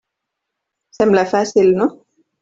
Sembla 0.99 1.25
fàcil, 1.33 1.69
no? 1.83 1.87